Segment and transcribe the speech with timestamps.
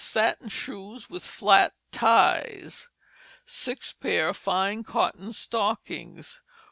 [0.03, 2.89] Satin Shoes with flat ties.
[3.45, 4.33] 6 p.
[4.33, 6.41] Fine Cotton Stockings.